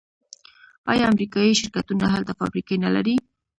آیا 0.91 1.03
امریکایی 1.11 1.59
شرکتونه 1.61 2.05
هلته 2.13 2.31
فابریکې 2.39 2.75
نلري؟ 2.83 3.15